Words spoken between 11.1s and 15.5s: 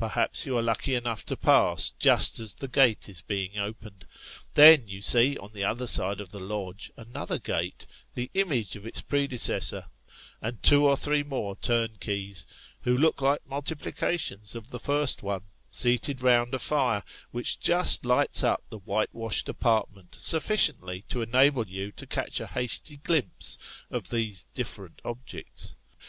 more turnkeys, who look like multiplications of the first one,